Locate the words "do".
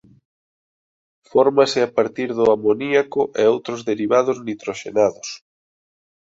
2.37-2.45